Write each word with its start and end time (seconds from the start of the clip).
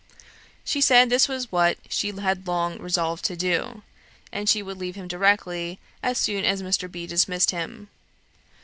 She 0.65 0.81
said, 0.81 1.11
this 1.11 1.27
was 1.27 1.51
what 1.51 1.77
she 1.87 2.11
had 2.11 2.47
long 2.47 2.79
resolved 2.79 3.23
to 3.25 3.35
do; 3.35 3.83
and 4.31 4.49
she 4.49 4.63
would 4.63 4.79
leave 4.79 4.95
him 4.95 5.07
directly, 5.07 5.77
as 6.01 6.17
soon 6.17 6.43
as 6.43 6.63
Mr. 6.63 6.91
B. 6.91 7.05
dismissed 7.05 7.51
him. 7.51 7.87